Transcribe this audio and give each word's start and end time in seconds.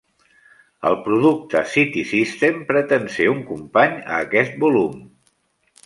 El 0.91 0.95
producte 1.07 1.61
"City 1.75 2.03
System" 2.13 2.59
pretén 2.73 3.07
ser 3.19 3.31
un 3.35 3.47
company 3.53 3.97
a 4.17 4.21
aquest 4.27 4.61
volum. 4.65 4.99